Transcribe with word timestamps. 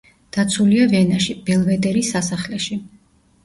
დაცულია 0.37 0.87
ვენაში, 0.93 1.37
ბელვედერის 1.51 2.13
სასახლეში. 2.19 2.83